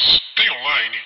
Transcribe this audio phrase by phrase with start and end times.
[0.00, 0.96] Tem online?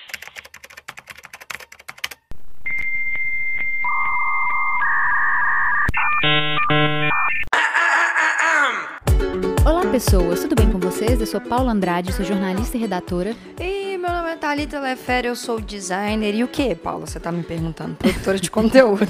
[9.65, 11.19] Olá, pessoas, tudo bem com vocês?
[11.19, 13.35] Eu sou Paula Andrade, sou jornalista e redatora.
[13.59, 16.33] E meu nome é Thalita Lefere, eu sou designer.
[16.33, 17.05] E o que, Paula?
[17.05, 17.95] Você tá me perguntando?
[17.95, 19.05] Produtora de conteúdo.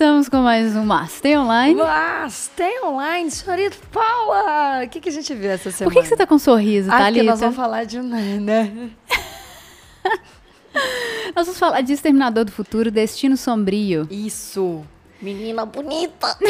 [0.00, 1.74] Estamos com mais um Mas Tem Online.
[1.74, 4.82] Mas tem online, senhorita Paula!
[4.82, 5.92] O que, que a gente viu essa semana?
[5.92, 8.02] Por que, que você tá com um sorriso, Ah, porque nós vamos falar de um,
[8.02, 8.92] né?
[11.36, 14.08] Nós vamos falar de Exterminador do Futuro, Destino Sombrio.
[14.10, 14.82] Isso!
[15.20, 16.34] Menina bonita!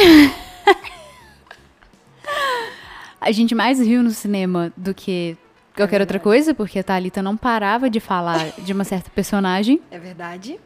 [3.20, 5.37] A gente mais riu no cinema do que
[5.74, 9.82] qualquer outra coisa, porque a Thalita não parava de falar de uma certa personagem.
[9.90, 10.56] É verdade?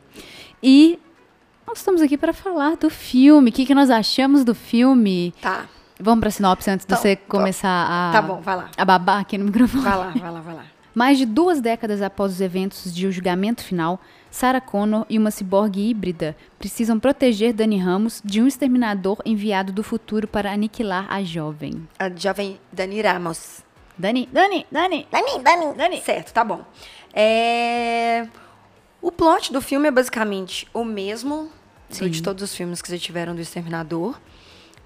[0.63, 0.99] E
[1.67, 3.51] nós estamos aqui para falar do filme.
[3.51, 5.33] O que, que nós achamos do filme?
[5.41, 5.67] Tá.
[6.01, 7.23] Vamos pra sinopse antes de Então, você tá.
[7.29, 8.69] começar a, Tá bom, vai lá.
[8.77, 9.83] a babar aqui no microfone.
[9.85, 10.65] Vai lá, vai lá, vai lá.
[10.95, 15.31] Mais de duas décadas após os eventos de O Julgamento Final, Sarah Connor e uma
[15.33, 21.23] ciborgue híbrida precisam proteger Dani Ramos de um exterminador enviado do futuro para aniquilar a
[21.25, 21.89] jovem.
[21.99, 23.63] A jovem Dani Ramos.
[23.99, 25.07] Dani, Dani, Dani!
[25.11, 26.01] Dani, Dani, Dani.
[26.03, 26.61] Certo, tá bom.
[27.13, 28.27] É...
[29.07, 31.51] O plot do filme é basicamente o mesmo
[31.91, 32.09] Sim.
[32.09, 34.19] de todos os filmes que já tiveram do Exterminador.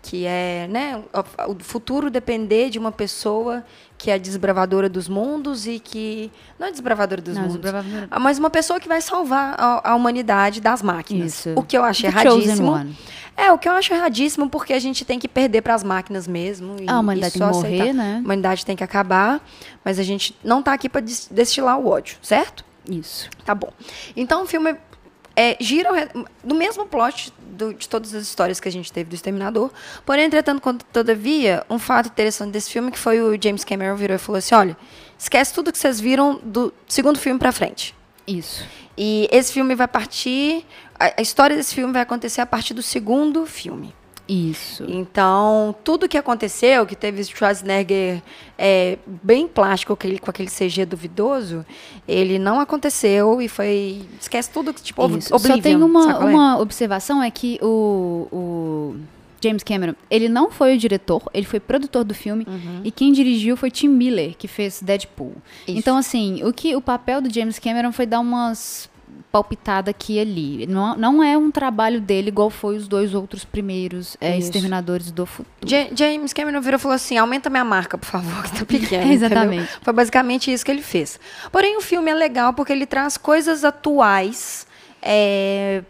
[0.03, 1.03] Que é, né,
[1.49, 3.65] o futuro depender de uma pessoa
[3.97, 6.31] que é desbravadora dos mundos e que.
[6.59, 7.57] Não é desbravadora dos Não, mundos.
[7.61, 11.35] desbravadora- ah, Mas uma pessoa que vai salvar a, a humanidade das máquinas.
[11.35, 11.53] Isso.
[11.57, 12.95] O que eu acho The erradíssimo.
[13.37, 16.27] É, o que eu acho erradíssimo, porque a gente tem que perder para as máquinas
[16.29, 16.77] mesmo.
[16.81, 17.95] E, A humanidade tem que morrer, aceitar.
[17.95, 18.17] né?
[18.17, 19.41] A humanidade tem que acabar,
[19.85, 22.65] mas a gente não tá aqui para destilar o ódio, certo?
[22.89, 23.29] Isso.
[23.45, 23.73] Tá bom.
[24.17, 24.75] Então o filme
[25.37, 25.91] é, gira
[26.43, 29.71] no mesmo plot do- de todas as histórias que a gente teve do Exterminador.
[30.05, 34.17] Porém, entretanto, quando- todavia, um fato interessante desse filme que foi o James Cameron virou
[34.17, 34.77] e falou assim: olha,
[35.19, 37.95] esquece tudo que vocês viram do segundo filme pra frente.
[38.27, 38.65] Isso.
[38.97, 40.67] E esse filme vai partir.
[40.99, 43.95] A, a história desse filme vai acontecer a partir do segundo filme.
[44.29, 44.85] Isso.
[44.87, 48.23] Então, tudo que aconteceu, que teve Schwarzenegger
[48.59, 51.65] é, bem plástico, com aquele, com aquele CG duvidoso,
[52.07, 54.03] ele não aconteceu e foi.
[54.21, 55.35] Esquece tudo que, tipo, ob- Isso.
[55.35, 55.57] Oblivion.
[55.57, 56.17] Só tem uma, é?
[56.19, 58.97] uma observação, é que o, o
[59.43, 62.47] James Cameron, ele não foi o diretor, ele foi produtor do filme,
[62.85, 65.33] e quem dirigiu foi Tim Miller, que fez Deadpool.
[65.67, 65.79] Isso.
[65.79, 68.91] Então, assim, o, que, o papel do James Cameron foi dar umas
[69.31, 70.67] palpitadas aqui e ali.
[70.67, 74.37] Não, não é um trabalho dele igual foi os dois outros primeiros é.
[74.39, 75.49] Exterminadores do Futuro.
[75.67, 79.05] Ja- James Cameron virou e falou assim: aumenta minha marca, por favor, que tá pequena.
[79.13, 79.63] Exatamente.
[79.63, 79.79] entendeu?
[79.83, 81.21] Foi basicamente isso que ele fez.
[81.53, 84.67] Porém, o filme é legal porque ele traz coisas atuais
[85.03, 85.83] é,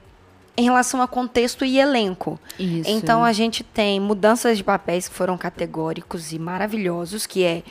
[0.57, 2.39] em relação a contexto e elenco.
[2.59, 2.91] Isso.
[2.91, 7.63] Então a gente tem mudanças de papéis que foram categóricos e maravilhosos, que é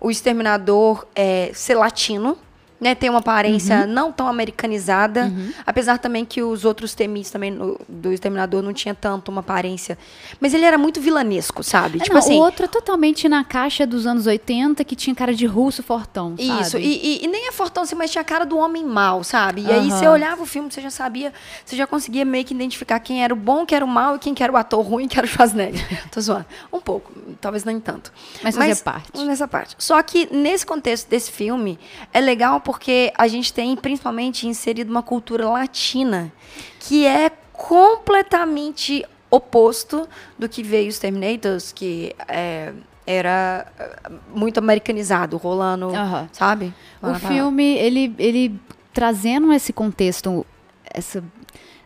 [0.00, 2.38] o exterminador é, ser latino.
[2.78, 5.32] Né, tem uma aparência não tão americanizada,
[5.64, 9.96] apesar também que os outros temis também no- do Exterminador não tinha tanto uma aparência.
[10.40, 11.98] Mas ele era muito vilanesco, sabe?
[11.98, 12.34] É, tipo não, assim.
[12.34, 16.36] o outro é totalmente na caixa dos anos 80, que tinha cara de russo fortão,
[16.36, 16.60] sabe?
[16.62, 16.82] Isso, e,
[17.22, 19.62] e- e nem é fortão assim, mas tinha a cara do homem mau, sabe?
[19.62, 19.98] E aí Aham.
[19.98, 21.32] você olhava o filme, você já sabia,
[21.64, 24.18] você já conseguia meio que identificar quem era o bom, quem era o mau e
[24.18, 25.82] quem que era o ator ruim, que era o Schwarzenegger.
[26.12, 26.44] Tô zoando.
[26.72, 27.10] Um pouco,
[27.40, 28.12] talvez nem tanto.
[28.42, 29.24] Mas fazia parte.
[29.24, 29.74] Nessa parte.
[29.78, 31.78] Só que nesse contexto desse filme,
[32.12, 36.32] é legal porque a gente tem principalmente inserido uma cultura latina
[36.80, 42.72] que é completamente oposto do que veio os Terminators, que é,
[43.06, 45.90] era eh, muito americanizado, rolando,
[46.32, 46.74] sabe?
[47.00, 47.18] O Lá lá.
[47.20, 48.60] filme, ele, ele
[48.92, 50.44] trazendo esse contexto,
[50.92, 51.22] essa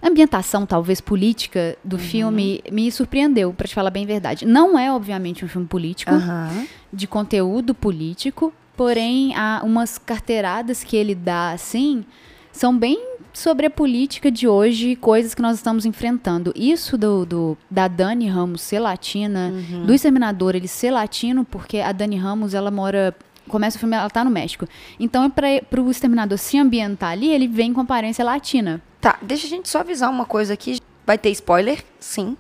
[0.02, 2.02] ambientação, talvez, política do Uhum.
[2.02, 4.47] filme, me surpreendeu, pra te falar bem a verdade.
[4.47, 6.66] Não é, obviamente, um filme político, Aham.
[6.91, 8.50] de conteúdo político,
[8.84, 12.02] porém, há umas carteiradas que ele dá, assim,
[12.50, 12.98] são bem
[13.30, 16.50] sobre a política de hoje, coisas que nós estamos enfrentando.
[16.56, 19.84] Isso do, do- da Dani Ramos ser latina, Uhum.
[19.84, 23.14] do Exterminador ele ser latino, porque a Dani Ramos, ela mora...
[23.48, 24.66] Começa o filme, ela tá no México.
[24.98, 28.80] Então, para o Exterminador se ambientar ali, ele vem com aparência latina.
[28.98, 30.80] Tá, deixa a gente só avisar uma coisa aqui.
[31.06, 32.34] Vai ter spoiler, sim.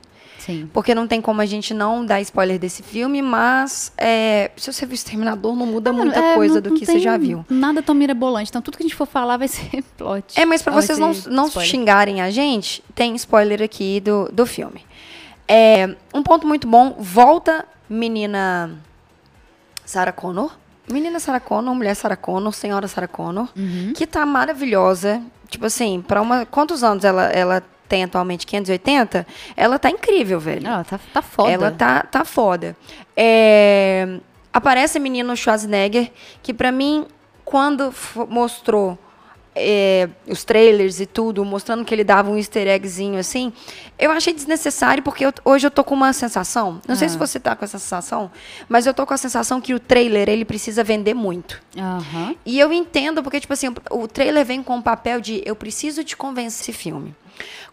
[0.44, 0.68] Sim.
[0.72, 4.84] Porque não tem como a gente não dar spoiler desse filme, mas é, se você
[4.86, 7.44] viu Exterminador, não muda muita É, coisa não- do não que você já viu.
[7.48, 8.50] Nada tão mirabolante.
[8.50, 10.38] Então, tudo que a gente for falar vai ser plot.
[10.40, 11.70] É, mas pra Vai vocês não, não spoiler.
[11.70, 14.84] xingarem a gente, tem spoiler aqui do, do filme.
[15.46, 18.70] É, um ponto muito bom, volta menina
[19.84, 20.52] Sarah Connor.
[20.90, 23.92] Menina Sarah Connor, mulher Sarah Connor, senhora Sarah Connor, Uhum.
[23.94, 25.22] que tá maravilhosa.
[25.48, 26.46] Tipo assim, pra uma.
[26.46, 28.46] Quantos anos ela, ela tem atualmente?
[28.46, 29.26] 580?
[29.56, 30.66] Ela tá incrível, velho.
[30.66, 31.50] Ela tá, tá foda.
[31.50, 32.76] Ela tá, tá foda.
[33.16, 34.18] É,
[34.52, 36.10] aparece a menina Schwarzenegger,
[36.42, 37.06] que pra mim,
[37.44, 37.92] quando
[38.28, 38.96] mostrou
[39.54, 43.52] é, os trailers e tudo, mostrando que ele dava um easter eggzinho assim,
[43.98, 47.10] eu achei desnecessário, porque eu- hoje eu tô com uma sensação, não sei Ah.
[47.10, 48.30] se você tá com essa sensação,
[48.68, 51.60] mas eu tô com a sensação que o trailer, ele precisa vender muito.
[51.76, 52.36] Aham.
[52.46, 56.04] E eu entendo, porque, tipo assim, o trailer vem com o papel de eu preciso
[56.04, 57.12] te convencer esse filme.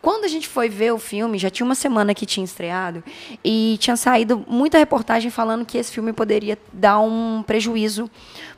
[0.01, 3.03] Quando a gente foi ver o filme, já tinha uma semana que tinha estreado,
[3.43, 8.09] e tinha saído muita reportagem falando que esse filme poderia dar um prejuízo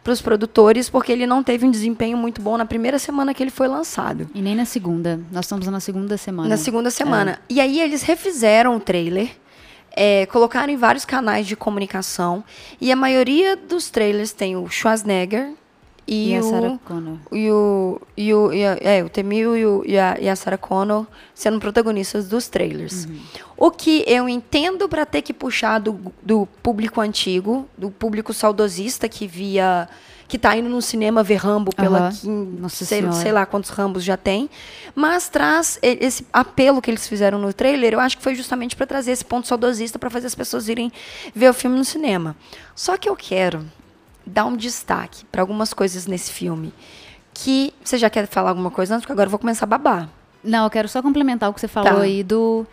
[0.04, 3.44] para os produtores, porque ele não teve um desempenho muito bom na primeira semana que
[3.44, 4.30] ele foi lançado.
[4.34, 5.20] E nem na segunda.
[5.32, 6.50] Nós estamos na segunda semana.
[6.50, 7.40] Na segunda semana.
[7.50, 9.30] E aí eles refizeram o trailer,
[9.92, 12.44] é, colocaram em vários canais de comunicação,
[12.80, 15.54] e a maioria dos trailers tem o Schwarzenegger
[16.10, 17.18] e, E, a o Sarah Connor.
[17.32, 20.36] e o, e o, e a, é, o Temil e, o, e, a, e a
[20.36, 23.08] Sarah Connor sendo protagonistas dos trailers.
[23.56, 29.08] O que eu entendo para ter que puxar do, do público antigo, do público saudosista
[29.08, 29.88] que via.
[30.28, 32.12] que tá indo no cinema ver Rambo pela
[32.60, 34.50] Nossa sei, sei lá quantos Rambos já tem.
[34.96, 38.86] Mas traz esse apelo que eles fizeram no trailer, eu acho que foi justamente para
[38.86, 40.92] trazer esse ponto saudosista para fazer as pessoas irem
[41.34, 42.36] ver o filme no cinema.
[42.76, 43.66] Só que eu quero
[44.30, 46.74] dar um destaque para algumas coisas nesse filme.
[47.34, 47.74] Que.
[47.84, 49.04] Você já quer falar alguma coisa antes?
[49.04, 50.10] Porque agora eu vou começar a babar.
[50.44, 52.02] Não, eu quero só complementar o que você falou Tá.
[52.02, 52.66] aí do,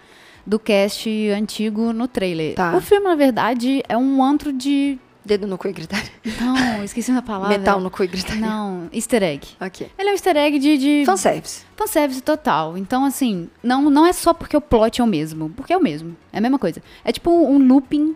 [0.47, 2.55] do cast antigo no trailer.
[2.55, 2.77] Tá.
[2.77, 4.99] O filme, na verdade, é um antro de.
[5.25, 6.09] Dedo no cu e gritaria.
[6.41, 7.59] Não, esqueci uma palavra.
[7.59, 8.41] Metal no cu e gritaria.
[8.41, 9.49] Não, easter egg.
[9.61, 9.91] Ok.
[9.99, 10.79] Ele é um easter egg de.
[10.79, 11.65] de Fanservice.
[11.77, 12.79] fanservice total.
[12.79, 15.51] Então, assim, não, não é só porque o plot é o mesmo.
[15.51, 16.17] Porque é o mesmo.
[16.33, 16.81] É a mesma coisa.
[17.05, 18.15] É tipo um looping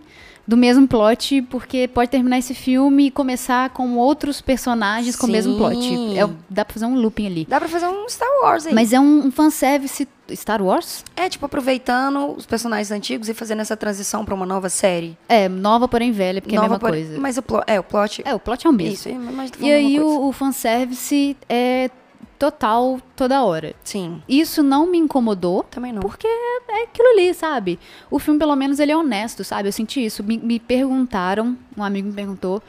[0.50, 5.31] do mesmo plot, porque pode terminar esse filme e começar com outros personagens com o
[5.31, 5.79] mesmo plot.
[6.19, 7.47] É, dá pra fazer um looping ali.
[7.49, 8.75] Dá pra fazer um Star Wars aí.
[8.75, 10.08] Mas é um, um fanservice.
[10.35, 11.05] Star Wars?
[11.17, 15.17] É, tipo, aproveitando os personagens antigos e fazendo essa transição pra uma nova série.
[15.29, 17.20] É, nova, porém velha, porque é a nova mesma por- coisa.
[17.20, 17.64] Mas o plot.
[17.69, 18.23] É, o plot.
[18.25, 18.94] É, o plot é o mesmo.
[18.94, 21.91] Isso, mas E aí o, o fanservice é
[22.40, 23.75] total toda hora.
[23.84, 24.22] Sim.
[24.26, 26.00] Isso não me incomodou, Também não.
[26.00, 27.78] porque é aquilo ali, sabe?
[28.10, 29.69] O filme, pelo menos, ele é honesto, sabe?
[29.69, 30.25] Eu senti isso.
[30.25, 32.62] Me, me perguntaram, um amigo me perguntou,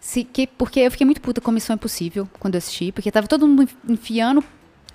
[0.00, 3.26] se que, porque eu fiquei muito puta com Missão Impossível quando eu assisti, porque tava
[3.26, 4.42] todo mundo enfiando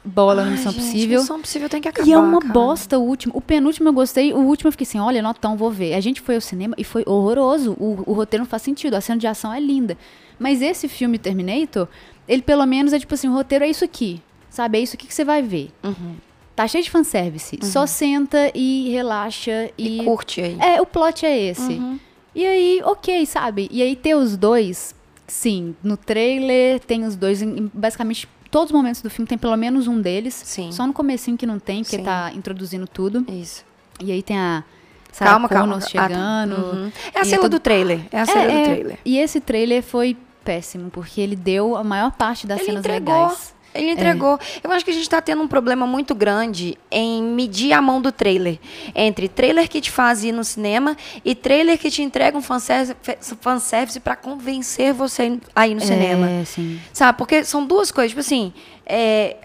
[0.04, 1.20] bola no Ai, Missão gente, Impossível.
[1.20, 2.08] Missão Possível tem que acabar.
[2.08, 2.52] E é uma cara.
[2.52, 3.32] bosta o último.
[3.38, 5.94] O penúltimo eu gostei, o último eu fiquei assim, olha, notão, vou ver.
[5.94, 7.74] A gente foi ao cinema e foi horroroso.
[7.74, 9.96] O, o roteiro não faz sentido, a cena de ação é linda.
[10.40, 11.88] Mas esse filme, Terminator,
[12.30, 14.22] ele pelo menos é tipo assim, o roteiro é isso aqui.
[14.50, 15.70] Sabe, é isso aqui que você vai ver.
[15.84, 16.16] Uhum.
[16.56, 17.58] Tá cheio de fanservice.
[17.64, 20.04] Só senta e relaxa E, e...
[20.06, 20.58] curte aí.
[20.60, 21.74] É, o plot é esse.
[21.74, 22.00] Uhum.
[22.36, 23.68] E aí, ok, sabe?
[23.72, 24.94] E aí ter os dois,
[25.28, 29.38] sim, no trailer tem os dois, em, em basicamente todos os momentos do filme tem
[29.38, 30.34] pelo menos um deles.
[30.46, 30.72] Sim.
[30.72, 32.04] Só no comecinho que não tem, porque Sim.
[32.04, 33.26] tá introduzindo tudo.
[33.32, 33.64] Isso.
[34.02, 34.64] E aí tem a
[35.12, 35.74] Sarah Calma, calma.
[35.76, 36.08] Connor Ah, tá.
[36.08, 36.56] chegando.
[36.76, 36.92] Uhum.
[37.14, 38.00] É a cena todo- do trailer.
[38.12, 39.00] É a cena É, do é, trailer.
[39.06, 40.18] E esse trailer foi
[40.50, 43.14] péssimo, porque ele deu a maior parte das Ele cenas entregou.
[43.14, 43.54] legais.
[43.72, 44.40] Ele entregou.
[44.64, 48.02] Eu acho que a gente tá tendo um problema muito grande em medir a mão
[48.02, 48.58] do trailer.
[48.96, 52.96] Entre trailer que te faz ir no cinema e trailer que te entrega um fanservice,
[53.40, 56.28] fanservice pra convencer você a ir no cinema.
[56.28, 56.80] É, sim.
[56.92, 57.16] Sabe?
[57.20, 58.10] Porque são duas coisas.
[58.10, 58.52] Tipo assim,
[58.88, 59.38] é,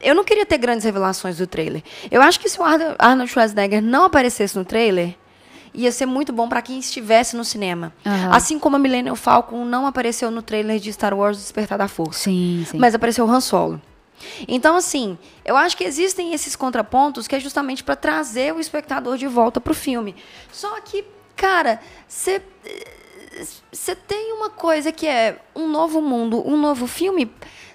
[0.00, 1.82] eu não queria ter grandes revelações do trailer.
[2.10, 5.14] Eu acho que se o Arno- Arnold Schwarzenegger não aparecesse no trailer,
[5.74, 7.92] ia ser muito bom pra quem estivesse no cinema.
[8.04, 8.34] Aham.
[8.34, 12.20] Assim como a Millennium Falcon não apareceu no trailer de Star Wars Despertar da Força.
[12.20, 12.78] Sim, sim.
[12.78, 13.80] Mas apareceu o Han Solo.
[14.46, 19.16] Então, assim, eu acho que existem esses contrapontos que é justamente para trazer o espectador
[19.16, 20.14] de volta pro filme.
[20.52, 21.04] Só que,
[21.36, 22.42] cara, você
[23.70, 27.30] você tem uma coisa que é um novo mundo, um novo filme.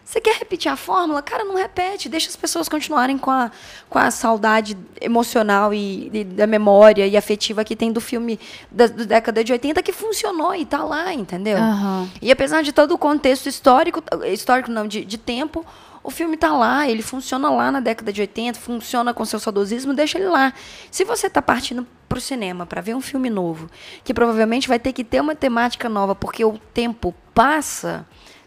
[0.05, 1.19] Você quer repetir a fórmula?
[1.23, 2.07] Cara, não repete.
[2.07, 3.51] Deixa as pessoas continuarem com a,
[3.89, 8.39] com a saudade emocional e, e da memória e afetiva que tem do filme
[8.71, 11.57] da, da década de 80 que funcionou e tá lá, entendeu?
[11.57, 12.07] Aham.
[12.21, 15.65] E apesar de todo o contexto histórico, histórico não, de, de tempo,
[16.03, 19.91] o filme tá lá, ele funciona lá na década de 80, funciona com seu saudosismo,
[19.91, 20.53] deixa ele lá.
[20.91, 23.67] Se você tá partindo pro cinema para ver um filme novo,
[24.03, 28.05] que provavelmente vai ter que ter uma temática nova, porque o tempo passa,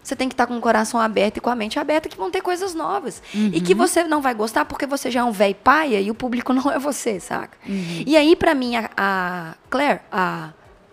[0.08, 2.30] você tem que estar com o coração aberto e com a mente aberta que vão
[2.30, 3.22] ter coisas novas.
[3.34, 6.14] E que você não vai gostar porque você já é um velho paia e o
[6.14, 7.56] público não é você, saca?
[7.66, 10.50] E aí, para mim, a, a Claire, a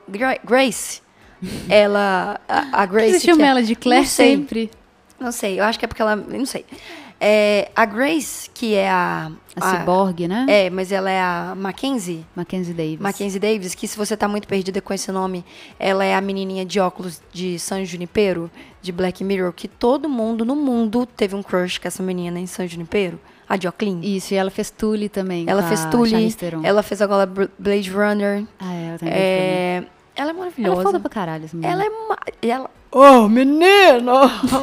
[0.10, 1.02] Gra- Grace,
[1.70, 2.40] ela.
[2.48, 3.20] A, a Grace.
[3.20, 4.72] você chama é- ela de Claire Não sempre?
[5.20, 6.16] Não sei, eu acho que é porque ela.
[6.16, 6.66] Não sei.
[7.20, 9.32] É, a Grace, que é a.
[9.56, 10.46] A Cyborg, né?
[10.50, 12.26] É, mas ela é a Mackenzie.
[12.36, 13.00] Mackenzie Davis.
[13.00, 15.46] Mackenzie Davis, que se você tá muito perdida com esse nome,
[15.80, 20.44] ela é a menininha de óculos de San Junipero, de Black Mirror, que todo mundo
[20.44, 23.18] no mundo teve um crush com essa menina em San Junipero,
[23.48, 24.02] a óculos.
[24.04, 25.46] Isso, e ela fez Tully também.
[25.48, 27.26] Ela fez Tully, ela fez agora
[27.58, 28.44] Blade Runner.
[28.60, 29.14] Ah, é, eu também.
[29.14, 29.84] É,
[30.16, 30.74] Ela é maravilhosa.
[30.74, 31.74] Ela é foda pra caralho, essa menina.
[31.74, 32.48] Ela é.
[32.48, 32.70] Ela...
[32.98, 34.14] Oh, menino!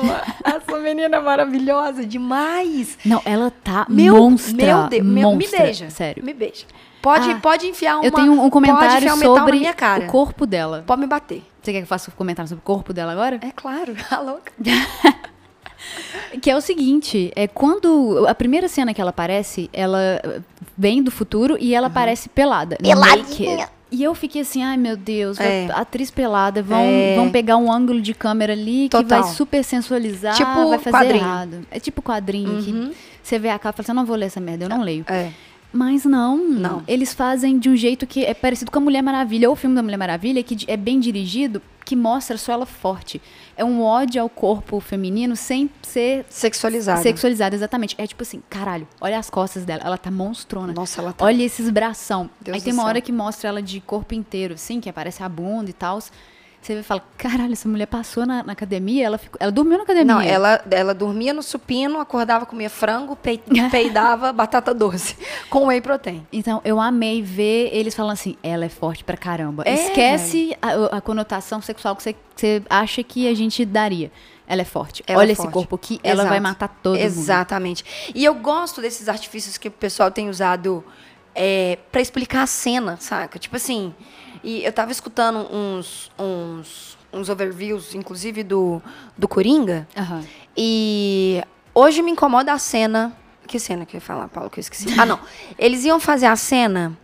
[0.43, 2.97] Essa menina é maravilhosa demais.
[3.05, 4.55] Não, ela tá meu, monstra.
[4.57, 5.91] Meu Deus, meu, me beija.
[5.91, 6.25] Sério.
[6.25, 6.65] Me beija.
[7.03, 8.07] Pode, ah, pode enfiar uma.
[8.07, 10.83] Eu tenho um comentário sobre o corpo dela.
[10.87, 11.43] Pode me bater.
[11.61, 13.39] Você quer que eu faça um comentário sobre o corpo dela agora?
[13.43, 14.51] É claro, a louca.
[16.41, 20.23] que é o seguinte, é quando a primeira cena que ela aparece, ela
[20.79, 21.93] vem do futuro e ela uhum.
[21.93, 22.79] aparece pelada.
[22.81, 23.69] Peladinha.
[23.93, 25.69] E eu fiquei assim, ai meu Deus, é.
[25.73, 27.15] atriz pelada, vão, é.
[27.15, 29.05] vão pegar um ângulo de câmera ali Total.
[29.05, 31.23] que vai super sensualizar, tipo vai fazer quadrinho.
[31.23, 31.67] errado.
[31.71, 32.63] É tipo quadrinho uhum.
[32.63, 34.69] que você vê a capa e fala assim, eu não vou ler essa merda, eu
[34.71, 35.05] não leio.
[35.07, 35.31] É.
[35.71, 36.83] Mas não, não.
[36.89, 39.77] Eles fazem de um jeito que é parecido com a Mulher Maravilha, ou o filme
[39.77, 43.21] da Mulher Maravilha, que é bem dirigido, que mostra só ela forte.
[43.57, 47.03] É um ódio ao corpo feminino sem ser sexualizado.
[47.03, 47.95] Sexualizado, exatamente.
[47.99, 50.73] É tipo assim, caralho, olha as costas dela, ela tá monstrona.
[50.73, 51.25] Nossa, ela tá.
[51.25, 52.31] Olha esses bração.
[52.41, 52.89] Deus Aí tem uma céu.
[52.89, 55.99] hora que mostra ela de corpo inteiro, assim, que aparece a bunda e tal.
[56.63, 60.15] Você fala, caralho, essa mulher passou na, na, academia, ela, ficou, ela dormiu na academia.
[60.15, 63.17] Não, ela, ela dormia no supino, acordava, comia frango,
[63.69, 65.17] peidava batata doce,
[65.51, 66.25] com whey protein.
[66.33, 69.65] Então, eu amei ver eles falando assim, ela é forte pra caramba.
[69.67, 74.13] É, Esquece a, a, conotação sexual que você, você acha que a gente daria
[74.47, 75.03] ela é forte.
[75.07, 75.49] Ela Olha é forte.
[75.49, 76.21] esse corpo aqui, Exato.
[76.21, 77.17] ela vai matar todo Exatamente.
[77.17, 77.25] mundo.
[77.25, 78.13] Exatamente.
[78.15, 80.85] E eu gosto desses artifícios que o pessoal tem usado
[81.35, 83.39] é, para explicar a cena, saca?
[83.39, 83.95] Tipo assim,
[84.43, 88.83] e eu tava escutando uns, uns, uns overviews, inclusive do,
[89.17, 89.87] do Coringa.
[89.97, 90.23] Uhum.
[90.57, 91.43] E
[91.75, 93.13] hoje me incomoda a cena.
[93.47, 94.87] Que cena que eu ia falar, Paulo, que eu esqueci?
[94.99, 95.19] ah, não.
[95.59, 96.97] Eles iam fazer a cena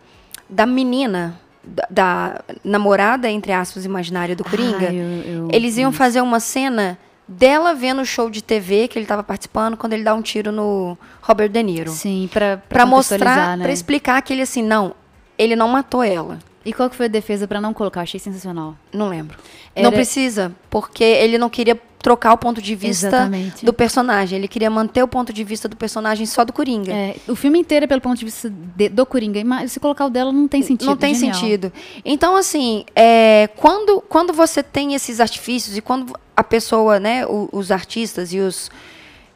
[0.49, 4.89] da menina, da, da namorada, entre aspas, imaginária do Coringa.
[4.89, 6.97] Ah, eu, eu, Eles iam fazer uma cena
[7.29, 10.51] dela vendo o show de TV que ele estava participando quando ele dá um tiro
[10.51, 11.91] no Robert De Niro.
[11.91, 12.27] Sim,
[12.67, 13.63] pra mostrar, né?
[13.63, 14.95] pra explicar que ele assim, não,
[15.37, 16.39] ele não matou ela.
[16.69, 18.01] E qual que foi a defesa para não colocar?
[18.01, 18.75] Achei sensacional.
[18.93, 19.35] Não lembro.
[19.73, 19.83] Era...
[19.83, 23.65] Não precisa, porque ele não queria trocar o ponto de vista Exatamente.
[23.65, 24.37] do personagem.
[24.37, 26.93] Ele queria manter o ponto de vista do personagem só do Coringa.
[26.93, 29.43] É, o filme inteiro é pelo ponto de vista de, do Coringa.
[29.43, 30.87] Mas se colocar o dela, não tem sentido.
[30.87, 31.33] Não tem Genial.
[31.33, 31.73] sentido.
[32.05, 37.49] Então, assim, é, quando, quando você tem esses artifícios e quando a pessoa, né, os,
[37.51, 38.69] os artistas e os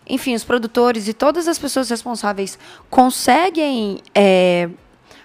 [0.07, 2.59] enfim, os produtores e todas as pessoas responsáveis
[2.89, 4.69] conseguem é,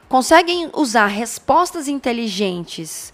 [0.08, 3.12] conseguem usar respostas inteligentes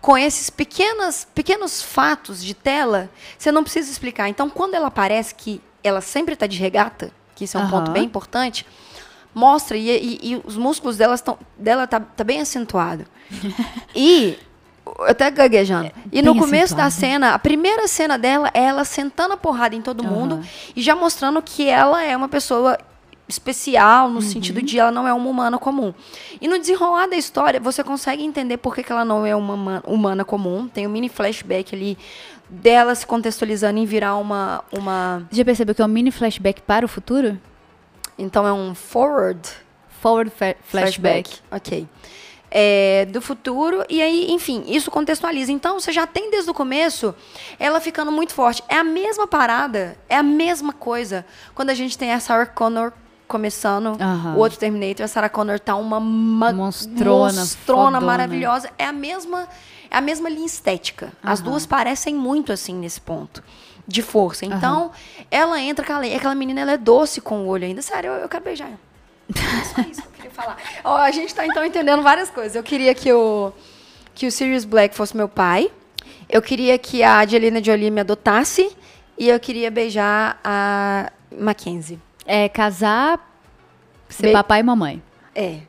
[0.00, 4.28] com esses pequenos, pequenos fatos de tela, você não precisa explicar.
[4.28, 7.70] Então, quando ela aparece que ela sempre está de regata, que isso é um uhum.
[7.70, 8.64] ponto bem importante,
[9.34, 13.04] mostra e, e, e os músculos dela estão dela tá, tá bem acentuado.
[13.94, 14.38] e
[15.00, 15.86] até gaguejando.
[15.86, 16.76] É, e no começo acentuado.
[16.76, 20.10] da cena, a primeira cena dela é ela sentando a porrada em todo uhum.
[20.10, 20.40] mundo
[20.74, 22.78] e já mostrando que ela é uma pessoa
[23.28, 24.20] especial no uhum.
[24.20, 25.92] sentido de ela não é uma humana comum.
[26.40, 29.82] E no desenrolar da história, você consegue entender por que, que ela não é uma
[29.86, 30.68] humana comum.
[30.68, 31.98] Tem um mini flashback ali
[32.48, 36.84] dela se contextualizando em virar uma uma Já percebeu que é um mini flashback para
[36.84, 37.38] o futuro?
[38.16, 39.40] Então é um forward
[40.00, 40.60] forward flashback.
[40.70, 41.40] flashback.
[41.50, 41.88] OK.
[42.48, 45.50] É, do futuro, e aí, enfim, isso contextualiza.
[45.50, 47.12] Então, você já tem desde o começo
[47.58, 48.62] ela ficando muito forte.
[48.68, 52.92] É a mesma parada, é a mesma coisa quando a gente tem a Sarah Connor
[53.26, 53.96] começando
[54.34, 58.70] o outro Terminator, a Sarah Connor tá uma ma monstrona, monstrona maravilhosa.
[58.78, 59.48] É a mesma
[59.90, 61.12] é a mesma linha estética.
[61.22, 63.42] As duas parecem muito assim nesse ponto
[63.86, 64.44] de força.
[64.44, 64.90] Então,
[65.30, 67.80] ela entra aquela, aquela menina, ela é doce com o olho ainda.
[67.82, 68.80] Sério, eu, eu quero beijar ela.
[69.28, 70.56] É só isso que eu queria falar.
[70.84, 72.54] Ó, a gente tá então entendendo várias coisas.
[72.54, 73.52] Eu queria que o
[74.14, 75.70] que o Sirius Black fosse meu pai.
[76.28, 78.74] Eu queria que a Angelina Jolie me adotasse
[79.16, 82.00] e eu queria beijar a Mackenzie.
[82.26, 83.20] É casar,
[84.08, 85.02] ser Be papai e mamãe.
[85.34, 85.60] É.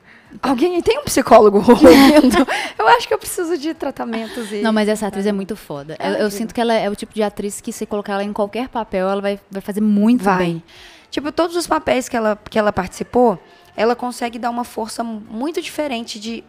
[0.42, 2.48] Alguém tem um psicólogo ouvindo?
[2.78, 4.52] eu acho que eu preciso de tratamentos.
[4.52, 4.62] E...
[4.62, 5.96] Não, mas essa atriz é muito foda.
[6.00, 8.24] É eu, eu, sinto que ela é o tipo de atriz que, se colocar ela
[8.24, 10.38] em qualquer papel, ela vai, vai fazer muito vai.
[10.38, 10.64] bem.
[11.10, 13.40] Tipo, todos os papéis que ela, que ela participou,
[13.76, 16.44] ela consegue dar uma força muito diferente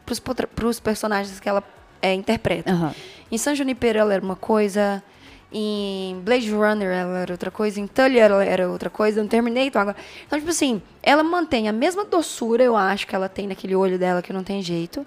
[0.56, 1.62] para os personagens que ela
[2.02, 2.72] é, interpreta.
[2.72, 2.90] Uhum.
[3.30, 5.02] Em San Junipero ela era uma coisa,
[5.52, 9.80] em Blade Runner ela era outra coisa, em Tully ela era outra coisa, no Terminator
[9.80, 9.96] agora.
[10.26, 13.98] Então, tipo assim, ela mantém a mesma doçura, eu acho, que ela tem naquele olho
[13.98, 15.06] dela que não tem jeito.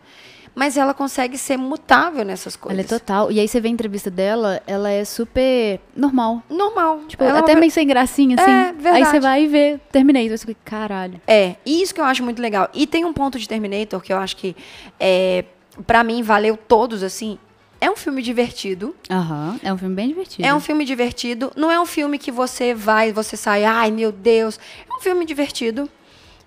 [0.54, 2.78] Mas ela consegue ser mutável nessas coisas.
[2.78, 3.32] Ela é total.
[3.32, 6.44] E aí você vê a entrevista dela, ela é super normal.
[6.50, 7.00] Normal.
[7.08, 7.56] Tipo, ela até é...
[7.56, 8.52] meio sem gracinha, assim.
[8.52, 8.98] É, verdade.
[8.98, 10.38] Aí você vai e vê Terminator.
[10.38, 11.22] Você fica, caralho.
[11.26, 12.70] É, e isso que eu acho muito legal.
[12.74, 14.54] E tem um ponto de Terminator que eu acho que,
[15.00, 15.46] é,
[15.88, 17.40] para mim, valeu todos, assim.
[17.82, 18.96] É um filme divertido.
[19.10, 20.48] Aham, uhum, é um filme bem divertido.
[20.48, 21.52] É um filme divertido.
[21.56, 24.60] Não é um filme que você vai, você sai, ai meu Deus.
[24.88, 25.90] É um filme divertido.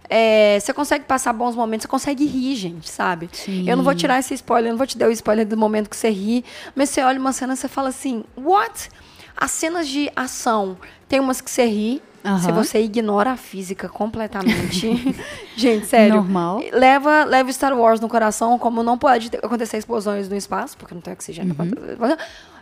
[0.09, 3.29] É, você consegue passar bons momentos, você consegue rir, gente, sabe?
[3.33, 3.69] Sim.
[3.69, 5.91] Eu não vou tirar esse spoiler, eu não vou te dar o spoiler do momento
[5.91, 8.91] que você ri, mas você olha uma cena e você fala assim, what?
[9.37, 10.77] As cenas de ação,
[11.09, 12.39] tem umas que você ri, Aham.
[12.39, 15.15] se você ignora a física completamente.
[15.57, 16.15] gente, sério.
[16.17, 16.61] Normal.
[16.73, 20.95] Leva, leva Star Wars no coração, como não pode ter- acontecer explosões no espaço, porque
[20.95, 21.55] não tem oxigênio.
[21.59, 22.17] Uhum.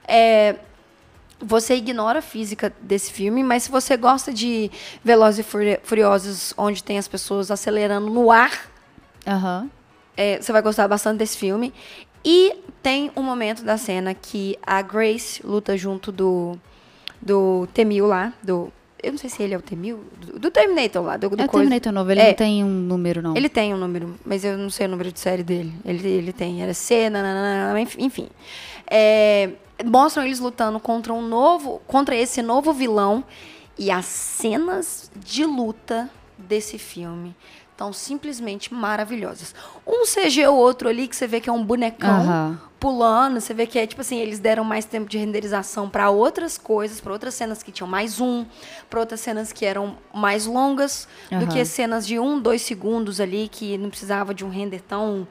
[0.07, 0.57] É,
[1.41, 4.71] você ignora a física desse filme, mas se você gosta de
[5.05, 8.51] Velozes e Furi- Furiosos, onde tem as pessoas acelerando no ar,
[9.27, 9.69] Aham.
[10.17, 11.73] é, você vai gostar bastante desse filme.
[12.25, 16.57] E tem um momento da cena que a Grace luta junto do,
[17.21, 18.73] do Temil lá, do...
[19.03, 21.45] Eu não sei se ele é o Temil, do, do Terminator lá, do, do É
[21.45, 21.65] o coisa.
[21.65, 22.29] Terminator novo, ele É.
[22.29, 23.37] não tem um número, não.
[23.37, 25.73] Ele tem um número, mas eu não sei o número de série dele.
[25.85, 28.29] Ele, ele tem, era C, nananana, enf- enfim.
[28.89, 29.51] É,
[29.85, 33.25] mostram eles lutando contra um novo, contra esse novo vilão
[33.79, 37.35] e as cenas de luta desse filme
[37.73, 39.55] estão simplesmente maravilhosas.
[39.87, 43.65] Um CG ou outro ali que você vê que é um bonecão pulando, você vê
[43.65, 47.33] que é tipo assim, eles deram mais tempo de renderização para outras coisas, para outras
[47.35, 48.45] cenas que tinham mais um,
[48.91, 53.49] para outras cenas que eram mais longas do que cenas de um, dois segundos ali
[53.49, 55.27] que não precisava de um render tão,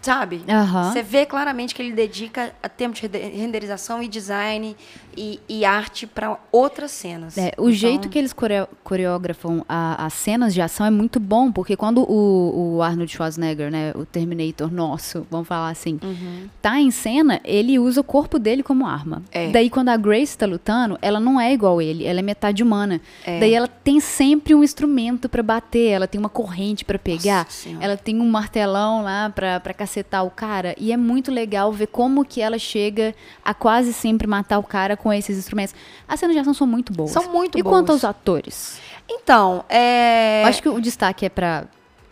[0.00, 0.42] sabe?
[0.48, 0.92] Aham.
[0.92, 4.76] Você vê claramente que ele dedica a tempo de rende- renderização e design
[5.16, 7.36] e, e arte para outras cenas.
[7.36, 11.50] É, o Então, jeito que eles coreo- coreografam as cenas de ação é muito bom,
[11.50, 16.48] porque quando o, o Arnold Schwarzenegger, né, o Terminator nosso, vamos falar assim, Uhum.
[16.62, 19.22] tá em cena, ele usa o corpo dele como arma.
[19.32, 19.50] É.
[19.50, 23.00] Daí quando a Grace tá lutando, ela não é igual ele, ela é metade humana.
[23.24, 23.40] É.
[23.40, 27.68] Daí ela tem sempre um instrumento pra bater, ela tem uma corrente pra pegar, Nossa
[27.80, 31.88] ela tem um martelão lá pra, pra cacetar o cara, e é muito legal ver
[31.88, 33.12] como que ela chega
[33.44, 35.74] a quase sempre matar o cara com esses instrumentos.
[36.06, 37.10] As cenas de ação são muito boas.
[37.10, 37.74] São muito e boas.
[37.74, 38.80] quanto aos atores?
[39.08, 40.42] Então, é...
[40.44, 41.64] Eu acho que o destaque é pra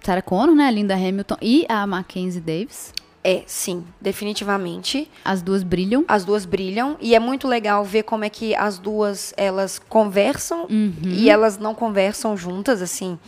[0.03, 2.93] Sarah Connor, né, a Linda Hamilton e a Mackenzie Davis.
[3.23, 5.09] É, sim, definitivamente.
[5.25, 6.05] As duas brilham.
[6.09, 10.67] As duas brilham e é muito legal ver como é que as duas elas conversam
[10.71, 10.95] Uhum.
[11.05, 13.19] e elas não conversam juntas assim.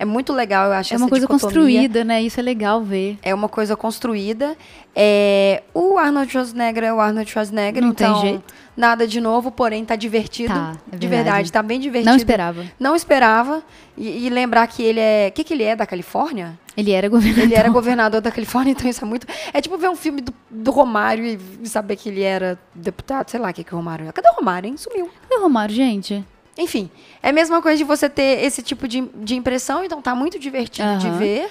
[0.00, 1.52] É muito legal, eu acho É uma coisa dicotomia.
[1.54, 2.22] construída, né?
[2.22, 3.18] Isso é legal ver.
[3.22, 4.56] É uma coisa construída.
[4.96, 8.54] É, o Arnold Schwarzenegger é o Arnold Schwarzenegger, Não tem então jeito.
[8.74, 10.54] nada de novo, porém tá divertido.
[10.54, 11.24] Tá, é de verdade.
[11.24, 12.10] verdade, tá bem divertido.
[12.10, 12.64] Não esperava.
[12.80, 13.62] Não esperava.
[13.94, 15.28] E, e lembrar que ele é.
[15.28, 16.58] O que, que ele é da Califórnia?
[16.74, 17.44] Ele era governador.
[17.44, 19.26] Ele era governador da Califórnia, então isso é muito.
[19.52, 23.28] É tipo ver um filme do, do Romário e, e saber que ele era deputado,
[23.28, 24.12] sei lá o que, que o Romário é.
[24.12, 24.78] Cadê o Romário, hein?
[24.78, 25.10] Sumiu.
[25.28, 26.24] Cadê o Romário, gente?
[26.60, 26.90] Enfim,
[27.22, 30.38] é a mesma coisa de você ter esse tipo de, de impressão, então tá muito
[30.38, 31.18] divertido de Aham.
[31.18, 31.50] ver.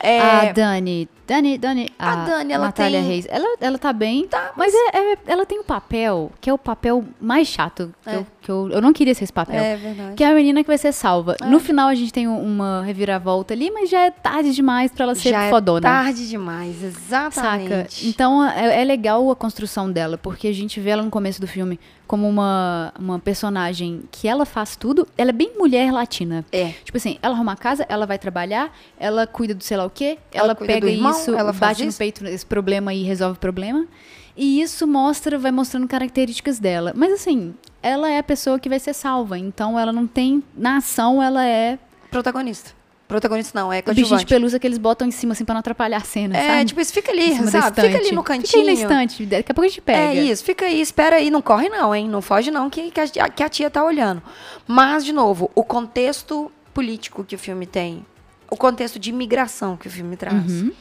[0.00, 1.08] É, A Dani.
[1.26, 1.90] Dani, Dani.
[1.98, 3.26] A Dani, ela Natália tem- Reis.
[3.30, 4.26] Ela, ela tá bem.
[4.28, 7.94] Tá, mas é- é- ela tem um papel que é o papel mais chato.
[8.04, 8.16] Que, É.
[8.16, 9.58] eu, que eu, eu não queria ser esse papel.
[9.58, 10.14] é verdade.
[10.16, 11.36] Que é a menina que vai ser salva.
[11.46, 15.04] No final a gente tem um- uma reviravolta ali, mas já é tarde demais pra
[15.04, 15.78] ela ser Já fodona.
[15.78, 16.76] é tarde demais,
[17.08, 17.26] Saca?
[17.62, 18.06] exatamente.
[18.08, 21.46] Então é, é legal a construção dela, porque a gente vê ela no começo do
[21.46, 25.08] filme como uma, uma personagem que ela faz tudo.
[25.16, 26.44] Ela é bem mulher latina.
[26.52, 26.68] É.
[26.84, 29.90] Tipo assim, ela arruma a casa, ela vai trabalhar, ela cuida do sei lá o
[29.90, 31.92] quê, Ela ela, cuida do pega irmão, isso, ela bate isso.
[31.92, 33.86] no peito esse problema e resolve o problema.
[34.36, 36.92] E isso mostra, vai mostrando características dela.
[36.96, 39.38] Mas assim, ela é a pessoa que vai ser salva.
[39.38, 40.42] Então ela não tem.
[40.56, 41.78] Na ação, ela é
[42.10, 42.70] Protagonista.
[43.06, 44.26] Protagonista não, é o bichinho de coadjuvante.
[44.26, 46.36] pelúcia que eles botam em cima, assim, pra não atrapalhar a cena.
[46.36, 46.64] É, sabe?
[46.64, 47.82] tipo, isso fica ali, sabe?
[47.82, 48.60] Fica ali no Fica cantinho.
[48.60, 49.26] aí na estante.
[49.26, 50.14] Daqui a pouco a gente pega.
[50.14, 52.08] É isso, fica aí, espera aí, não corre não, hein?
[52.08, 54.22] Não foge não, que, que, a, que a tia tá olhando.
[54.66, 58.06] Mas, de novo, o contexto político que o filme tem,
[58.50, 60.72] o contexto de imigração que o filme traz, Uhum.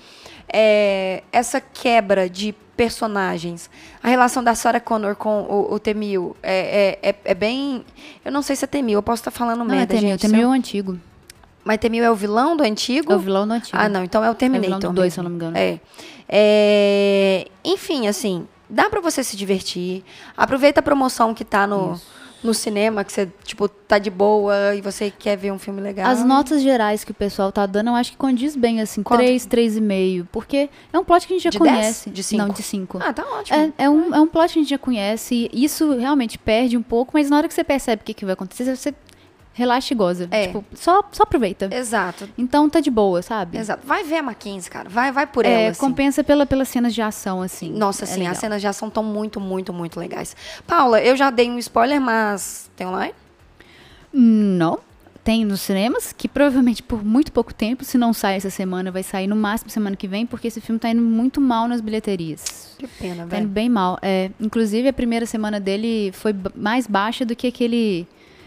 [0.54, 3.70] É, essa quebra de personagens,
[4.02, 7.84] a relação da Sarah Connor com o, o Temil, é, é, é, é bem...
[8.24, 10.12] Eu não sei se é Temil, eu posso estar falando Não, é merda, Temil.
[10.12, 10.22] gente.
[10.22, 11.00] Temil é o antigo.
[11.64, 13.12] Mas Temil é o vilão do antigo?
[13.12, 13.78] É o vilão do antigo.
[13.80, 14.74] Ah, não, então é o Terminator.
[14.74, 15.14] É o vilão do dois, mesmo.
[15.14, 15.58] se eu não me engano.
[15.58, 15.80] É.
[16.28, 20.04] É, Enfim, assim, dá pra você se divertir.
[20.36, 22.00] Aproveita a promoção que tá no,
[22.44, 26.08] no cinema, que você, tipo, tá de boa e você quer ver um filme legal.
[26.12, 29.20] As notas gerais que o pessoal tá dando, eu acho que condiz bem, assim, Quanto?
[29.20, 30.28] 3, 3,5.
[30.32, 31.70] Porque é um plot que a gente já De 10?
[31.72, 32.10] conhece.
[32.10, 32.44] De cinco?
[32.48, 33.00] Não, de 5.
[33.02, 33.58] Ah, tá ótimo.
[33.58, 35.50] É, é, um, é um plot que a gente já conhece.
[35.54, 38.26] E isso realmente perde um pouco, mas na hora que você percebe o que, que
[38.26, 38.94] vai acontecer, você
[39.54, 40.28] relaxa e goza.
[40.32, 40.48] É.
[40.48, 41.70] Tipo, só, só aproveita.
[41.72, 42.28] Exato.
[42.38, 43.58] Então tá de boa, sabe?
[43.58, 43.86] Exato.
[43.86, 44.90] Vai ver a Mackenzie, cara.
[44.90, 45.80] Vai, vai por É, ela, assim.
[45.80, 47.72] compensa pela, pelas cenas de ação, assim.
[47.72, 48.32] Nossa, É legal.
[48.32, 50.36] as cenas de ação estão muito, muito, muito legais.
[50.68, 53.14] Paula, eu já dei um spoiler, mas tem online?
[54.12, 54.80] Não.
[55.24, 59.04] Tem nos cinemas, que provavelmente por muito pouco tempo, se não sai essa semana, vai
[59.04, 62.76] sair no máximo semana que vem, porque esse filme tá indo muito mal nas bilheterias.
[62.78, 63.48] Que pena, Tá indo velho.
[63.48, 63.98] bem mal.
[64.02, 68.06] É, inclusive, a primeira semana dele foi mais baixa do que aquele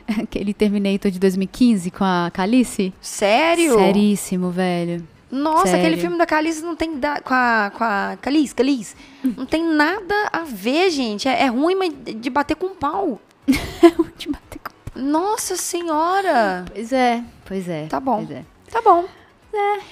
[0.22, 2.92] Aquele Terminator de 2015 com a Calice.
[3.00, 3.76] Sério?
[3.78, 5.06] Seríssimo, velho.
[5.30, 5.80] Nossa, Sério.
[5.80, 6.98] aquele filme da Calice não tem.
[6.98, 7.72] Da, com a.
[7.76, 8.94] Com a Calice, Calice.
[9.36, 11.26] Não tem nada a ver, gente.
[11.28, 13.20] É, é ruim, mas de bater com pau.
[13.46, 16.64] De bater com- Nossa senhora!
[16.72, 17.86] Pois é, pois é.
[17.86, 18.24] Tá bom.
[18.24, 18.44] pois é.
[18.70, 19.04] Tá bom.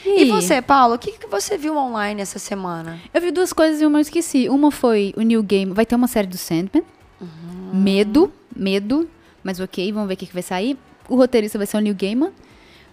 [0.05, 3.01] E, E você, Paulo, o que, que você viu online essa semana?
[3.13, 4.49] Eu vi duas coisas e uma eu esqueci.
[4.49, 5.73] Uma foi o New Game.
[5.73, 6.85] Vai ter uma série do Sandman.
[7.21, 7.71] Uhum.
[7.73, 9.09] Medo, medo.
[9.45, 10.77] Mas ok, vamos ver o que, que vai sair.
[11.09, 12.33] O roteirista vai ser o New Gaiman.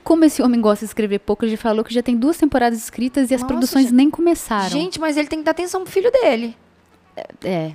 [0.04, 3.32] Como esse homem gosta de escrever pouco, ele falou que já tem duas temporadas escritas
[3.32, 3.94] e as Nossa, produções gente.
[3.96, 4.70] nem começaram.
[4.70, 6.56] Gente, mas ele tem que dar atenção pro filho dele.
[7.44, 7.72] é.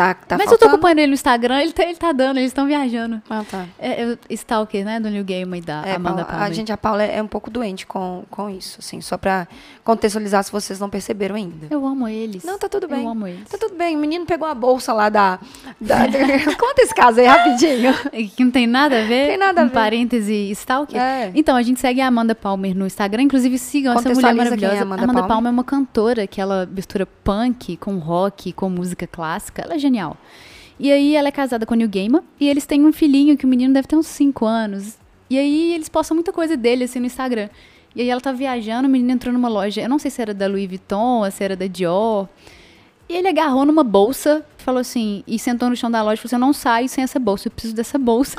[0.00, 0.58] Tá, tá Mas eu faltando?
[0.70, 3.20] tô acompanhando ele no Instagram, ele tá, ele tá dando, eles estão viajando.
[3.28, 3.66] Ah, tá.
[3.78, 4.98] É, eu, Stalker, né?
[4.98, 6.46] Do New Gaiman e da É, Amanda Paula, Palmer.
[6.46, 9.46] a gente, a Paula é um pouco doente com, com isso, assim, só pra
[9.84, 11.66] contextualizar se vocês não perceberam ainda.
[11.70, 12.44] Eu amo eles.
[12.44, 13.02] Não, tá tudo bem.
[13.04, 13.48] Eu amo eles.
[13.48, 15.38] Tá tudo bem, o menino pegou a bolsa lá da...
[15.80, 16.06] da-
[16.58, 17.92] Conta esse caso aí rapidinho.
[18.36, 19.70] Que não tem nada a ver Tem nada a ver.
[19.72, 21.00] parêntese Stalker.
[21.00, 21.30] É.
[21.34, 23.22] Então, a gente segue a Amanda Palmer no Instagram.
[23.22, 24.82] Inclusive, sigam essa mulher é maravilhosa.
[24.82, 25.28] Amanda Amanda Palmer.
[25.28, 29.62] Palmer é uma cantora que ela mistura punk com rock, com música clássica.
[29.62, 30.16] Ela é genial.
[30.78, 32.22] E aí, ela é casada com o Neil Gaiman.
[32.40, 34.96] E eles têm um filhinho que o menino deve ter uns 5 anos.
[35.28, 37.50] E aí, eles postam muita coisa dele, assim, no Instagram.
[37.94, 39.82] E aí, ela tá viajando, o menino entrou numa loja.
[39.82, 42.28] Eu não sei se era da Louis Vuitton, ou se era da Dior.
[43.08, 46.28] E ele agarrou numa bolsa, falou assim, e sentou no chão da loja e falou
[46.28, 48.36] assim: Eu não saio sem essa bolsa, eu preciso dessa bolsa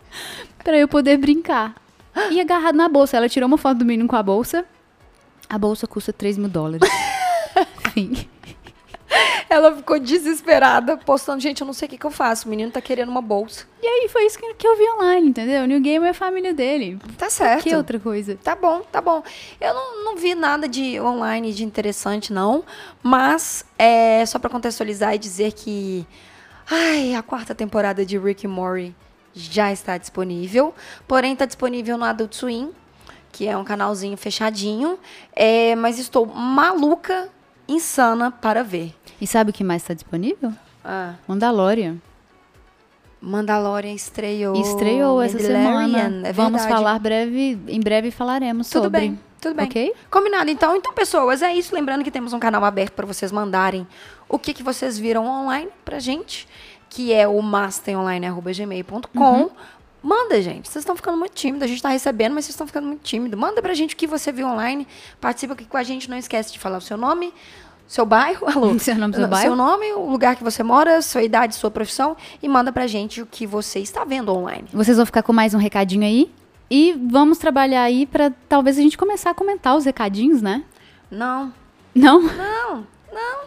[0.64, 1.76] pra eu poder brincar.
[2.30, 4.64] E agarrado na bolsa, ela tirou uma foto do menino com a bolsa.
[5.48, 6.90] A bolsa custa 3 mil dólares.
[7.96, 8.28] Enfim.
[9.50, 12.70] Ela ficou desesperada, postando, gente, eu não sei o que, que eu faço, o menino
[12.70, 13.66] tá querendo uma bolsa.
[13.82, 15.64] E aí foi isso que, que eu vi online, entendeu?
[15.64, 17.00] O New Game é a família dele.
[17.18, 17.64] Tá certo.
[17.64, 18.38] Que outra coisa?
[18.40, 19.24] Tá bom, tá bom.
[19.60, 22.62] Eu não, não vi nada de online de interessante, não.
[23.02, 26.06] Mas, é só pra contextualizar e dizer que.
[26.70, 28.94] Ai, a quarta temporada de Rick and Morty
[29.34, 30.72] já está disponível.
[31.08, 32.70] Porém, tá disponível no Adult Swim,
[33.32, 34.96] que é um canalzinho fechadinho.
[35.34, 37.28] É, mas estou maluca,
[37.66, 38.94] insana para ver.
[39.20, 40.52] E sabe o que mais tá disponível?
[40.84, 41.98] Ah, Mandalorian.
[43.20, 44.56] Mandalorian estreou.
[44.56, 46.26] Estreou essa semana.
[46.26, 49.00] é Vamos falar breve, em breve falaremos Tudo sobre.
[49.00, 49.66] bem, tudo bem.
[49.66, 49.94] Ok?
[50.10, 50.74] Combinado, então.
[50.74, 51.74] Então, pessoas, é isso.
[51.74, 53.86] Lembrando que temos um canal aberto para vocês mandarem
[54.28, 56.48] o que, que vocês viram online pra gente,
[56.88, 59.20] que é o masteronline.gmail.com.
[59.20, 59.50] Uhum.
[60.02, 60.66] Manda, gente.
[60.66, 61.64] Vocês estão ficando muito tímidos.
[61.64, 63.38] A gente tá recebendo, mas vocês estão ficando muito tímidos.
[63.38, 64.88] Manda pra gente o que você viu online.
[65.20, 66.08] Participa aqui com a gente.
[66.08, 67.34] Não esquece de falar o seu nome,
[67.90, 68.78] seu bairro, alô.
[68.78, 69.46] Seu nome, seu bairro.
[69.48, 72.16] Seu nome, o lugar que você mora, sua idade, sua profissão.
[72.40, 74.68] E manda pra gente o que você está vendo online.
[74.72, 76.32] Vocês vão ficar com mais um recadinho aí.
[76.70, 80.62] E vamos trabalhar aí pra talvez a gente começar a comentar os recadinhos, né?
[81.10, 81.52] Não,
[81.92, 82.22] Não?
[82.22, 83.40] Não, não,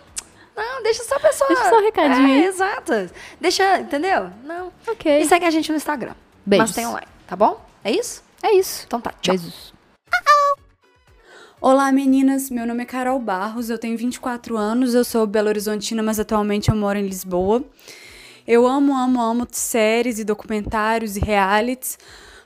[0.58, 1.48] não, deixa só a pessoa.
[1.48, 2.44] Deixa só o recadinho É, aí.
[2.46, 2.92] exato.
[3.40, 4.30] Deixa, entendeu?
[4.44, 4.74] Não.
[4.86, 5.22] Ok.
[5.22, 6.16] E segue a gente no Instagram.
[6.46, 6.68] Beijos.
[6.68, 7.66] Mas tem online, tá bom?
[7.82, 8.22] É isso?
[8.42, 8.84] É isso.
[8.86, 9.36] Então tá, tchau.
[9.38, 9.74] Beijos.
[11.66, 16.04] Olá meninas, meu nome é Carol Barros, eu tenho 24 anos, eu sou Belo Horizontina,
[16.04, 17.64] mas atualmente eu moro em Lisboa.
[18.46, 21.98] Eu amo, amo, amo séries e documentários e realities,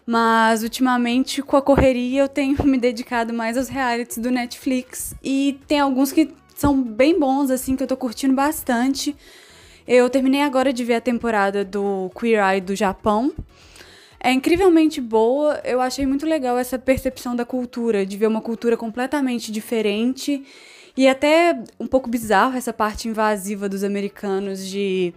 [0.05, 5.59] mas ultimamente com a correria eu tenho me dedicado mais aos realities do Netflix e
[5.67, 9.15] tem alguns que são bem bons, assim, que eu tô curtindo bastante.
[9.87, 13.33] Eu terminei agora de ver a temporada do Queer Eye do Japão.
[14.19, 15.61] É incrivelmente boa.
[15.63, 20.43] Eu achei muito legal essa percepção da cultura, de ver uma cultura completamente diferente.
[20.95, 25.13] E até um pouco bizarro essa parte invasiva dos americanos de,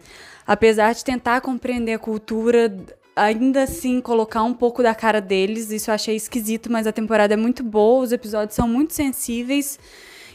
[0.47, 2.77] apesar de tentar compreender a cultura,
[3.17, 5.71] ainda assim colocar um pouco da cara deles.
[5.71, 9.79] Isso eu achei esquisito, mas a temporada é muito boa, os episódios são muito sensíveis.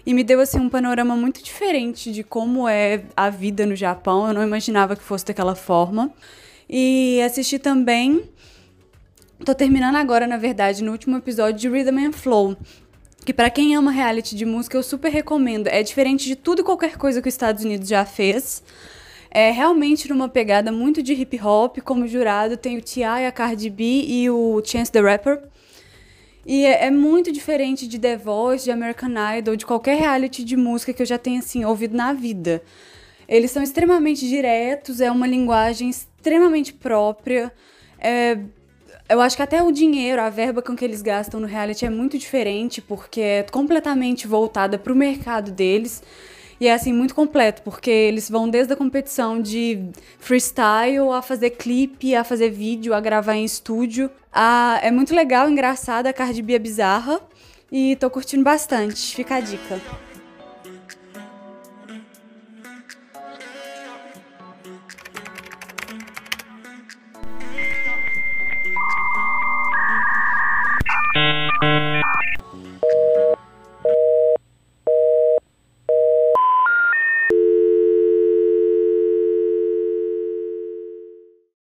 [0.03, 4.27] E me deu assim um panorama muito diferente de como é a vida no Japão.
[4.27, 6.11] Eu não imaginava que fosse daquela forma.
[6.69, 8.23] E assisti também
[9.43, 12.55] Tô terminando agora, na verdade, no último episódio de Rhythm and Flow.
[13.25, 15.67] Que pra quem ama reality de música, eu super recomendo.
[15.67, 18.63] É diferente de tudo e qualquer coisa que os Estados Unidos já fez.
[19.29, 21.79] É realmente numa pegada muito de hip hop.
[21.79, 25.43] Como jurado, tem o T.I., a Cardi B e o Chance the Rapper.
[26.45, 30.55] E é, é muito diferente de The Voice, de American Idol, de qualquer reality de
[30.55, 32.63] música que eu já tenha, assim, ouvido na vida.
[33.27, 37.51] Eles são extremamente diretos, é uma linguagem extremamente própria.
[37.99, 38.37] É,
[39.07, 41.89] eu acho que até o dinheiro, a verba com que eles gastam no reality é
[41.89, 46.01] muito diferente, porque é completamente voltada para o mercado deles.
[46.59, 49.89] E é assim, muito completo, porque eles vão desde a competição de
[50.19, 54.09] freestyle a fazer clipe, a fazer vídeo, a gravar em estúdio.
[54.31, 57.19] Ah, é muito legal, engraçada, a Cardi B é bizarra.
[57.71, 59.15] E tô curtindo bastante.
[59.15, 60.04] Fica a dica.